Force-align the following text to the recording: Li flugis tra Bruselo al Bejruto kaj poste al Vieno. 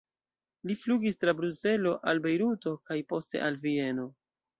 Li 0.69 0.75
flugis 0.83 1.19
tra 1.23 1.35
Bruselo 1.41 1.91
al 2.11 2.21
Bejruto 2.23 2.73
kaj 2.89 2.97
poste 3.13 3.43
al 3.49 3.61
Vieno. 3.67 4.09